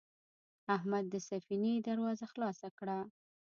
احمد 0.75 1.05
د 1.09 1.15
سفینې 1.29 1.73
دروازه 1.87 2.25
خلاصه 2.33 2.67
کړه. 2.77 2.99